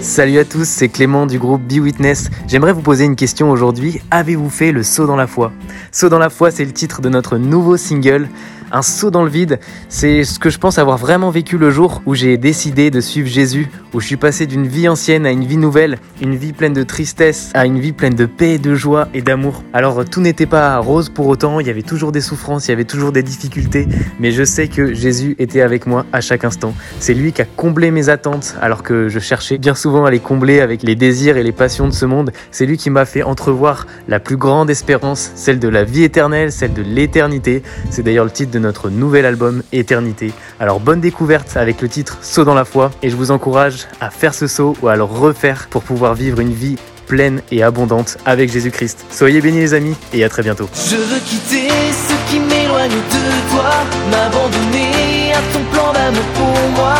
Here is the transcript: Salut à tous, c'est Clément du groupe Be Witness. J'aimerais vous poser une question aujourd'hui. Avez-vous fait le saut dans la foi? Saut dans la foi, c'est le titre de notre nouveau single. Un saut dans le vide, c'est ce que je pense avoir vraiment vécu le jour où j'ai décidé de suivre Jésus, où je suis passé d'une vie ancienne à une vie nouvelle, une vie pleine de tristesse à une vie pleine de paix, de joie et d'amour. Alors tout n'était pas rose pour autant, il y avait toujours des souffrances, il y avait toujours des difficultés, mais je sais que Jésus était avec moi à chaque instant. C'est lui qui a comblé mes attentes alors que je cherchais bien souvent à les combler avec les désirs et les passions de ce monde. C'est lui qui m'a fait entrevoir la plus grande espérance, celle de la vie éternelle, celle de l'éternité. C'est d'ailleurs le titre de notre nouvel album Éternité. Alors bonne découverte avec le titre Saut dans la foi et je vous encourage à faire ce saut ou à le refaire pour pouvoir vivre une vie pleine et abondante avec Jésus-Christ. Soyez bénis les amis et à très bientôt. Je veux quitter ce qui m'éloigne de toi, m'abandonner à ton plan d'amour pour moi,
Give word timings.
Salut 0.00 0.38
à 0.38 0.44
tous, 0.44 0.64
c'est 0.68 0.88
Clément 0.88 1.26
du 1.26 1.40
groupe 1.40 1.62
Be 1.62 1.80
Witness. 1.80 2.30
J'aimerais 2.46 2.72
vous 2.72 2.82
poser 2.82 3.04
une 3.04 3.16
question 3.16 3.50
aujourd'hui. 3.50 4.00
Avez-vous 4.12 4.48
fait 4.48 4.70
le 4.70 4.84
saut 4.84 5.06
dans 5.06 5.16
la 5.16 5.26
foi? 5.26 5.52
Saut 5.90 6.08
dans 6.08 6.20
la 6.20 6.30
foi, 6.30 6.52
c'est 6.52 6.64
le 6.64 6.72
titre 6.72 7.02
de 7.02 7.08
notre 7.08 7.36
nouveau 7.36 7.76
single. 7.76 8.28
Un 8.70 8.82
saut 8.82 9.10
dans 9.10 9.24
le 9.24 9.30
vide, 9.30 9.60
c'est 9.88 10.24
ce 10.24 10.38
que 10.38 10.50
je 10.50 10.58
pense 10.58 10.78
avoir 10.78 10.98
vraiment 10.98 11.30
vécu 11.30 11.56
le 11.56 11.70
jour 11.70 12.02
où 12.04 12.14
j'ai 12.14 12.36
décidé 12.36 12.90
de 12.90 13.00
suivre 13.00 13.26
Jésus, 13.26 13.70
où 13.94 14.00
je 14.00 14.06
suis 14.06 14.18
passé 14.18 14.46
d'une 14.46 14.66
vie 14.66 14.88
ancienne 14.88 15.24
à 15.24 15.30
une 15.30 15.44
vie 15.44 15.56
nouvelle, 15.56 15.96
une 16.20 16.36
vie 16.36 16.52
pleine 16.52 16.74
de 16.74 16.82
tristesse 16.82 17.50
à 17.54 17.64
une 17.64 17.78
vie 17.78 17.92
pleine 17.92 18.14
de 18.14 18.26
paix, 18.26 18.58
de 18.58 18.74
joie 18.74 19.08
et 19.14 19.22
d'amour. 19.22 19.62
Alors 19.72 20.04
tout 20.04 20.20
n'était 20.20 20.44
pas 20.44 20.76
rose 20.78 21.08
pour 21.08 21.28
autant, 21.28 21.60
il 21.60 21.66
y 21.66 21.70
avait 21.70 21.80
toujours 21.80 22.12
des 22.12 22.20
souffrances, 22.20 22.68
il 22.68 22.72
y 22.72 22.74
avait 22.74 22.84
toujours 22.84 23.10
des 23.10 23.22
difficultés, 23.22 23.88
mais 24.20 24.32
je 24.32 24.44
sais 24.44 24.68
que 24.68 24.92
Jésus 24.92 25.34
était 25.38 25.62
avec 25.62 25.86
moi 25.86 26.04
à 26.12 26.20
chaque 26.20 26.44
instant. 26.44 26.74
C'est 27.00 27.14
lui 27.14 27.32
qui 27.32 27.40
a 27.40 27.46
comblé 27.46 27.90
mes 27.90 28.10
attentes 28.10 28.54
alors 28.60 28.82
que 28.82 29.08
je 29.08 29.18
cherchais 29.18 29.56
bien 29.56 29.74
souvent 29.74 30.04
à 30.04 30.10
les 30.10 30.20
combler 30.20 30.60
avec 30.60 30.82
les 30.82 30.94
désirs 30.94 31.38
et 31.38 31.42
les 31.42 31.52
passions 31.52 31.88
de 31.88 31.94
ce 31.94 32.04
monde. 32.04 32.32
C'est 32.50 32.66
lui 32.66 32.76
qui 32.76 32.90
m'a 32.90 33.06
fait 33.06 33.22
entrevoir 33.22 33.86
la 34.08 34.20
plus 34.20 34.36
grande 34.36 34.68
espérance, 34.68 35.32
celle 35.36 35.58
de 35.58 35.68
la 35.68 35.84
vie 35.84 36.02
éternelle, 36.02 36.52
celle 36.52 36.74
de 36.74 36.82
l'éternité. 36.82 37.62
C'est 37.88 38.02
d'ailleurs 38.02 38.26
le 38.26 38.30
titre 38.30 38.50
de 38.50 38.57
notre 38.58 38.90
nouvel 38.90 39.26
album 39.26 39.62
Éternité. 39.72 40.32
Alors 40.60 40.80
bonne 40.80 41.00
découverte 41.00 41.56
avec 41.56 41.80
le 41.80 41.88
titre 41.88 42.18
Saut 42.22 42.44
dans 42.44 42.54
la 42.54 42.64
foi 42.64 42.90
et 43.02 43.10
je 43.10 43.16
vous 43.16 43.30
encourage 43.30 43.86
à 44.00 44.10
faire 44.10 44.34
ce 44.34 44.46
saut 44.46 44.76
ou 44.82 44.88
à 44.88 44.96
le 44.96 45.04
refaire 45.04 45.68
pour 45.70 45.82
pouvoir 45.82 46.14
vivre 46.14 46.40
une 46.40 46.52
vie 46.52 46.76
pleine 47.06 47.40
et 47.50 47.62
abondante 47.62 48.18
avec 48.26 48.52
Jésus-Christ. 48.52 49.06
Soyez 49.10 49.40
bénis 49.40 49.58
les 49.58 49.74
amis 49.74 49.96
et 50.12 50.22
à 50.24 50.28
très 50.28 50.42
bientôt. 50.42 50.68
Je 50.74 50.96
veux 50.96 51.20
quitter 51.20 51.68
ce 51.90 52.30
qui 52.30 52.38
m'éloigne 52.38 52.90
de 52.90 53.50
toi, 53.50 53.70
m'abandonner 54.10 55.32
à 55.32 55.40
ton 55.52 55.64
plan 55.72 55.92
d'amour 55.92 56.24
pour 56.34 56.70
moi, 56.76 56.94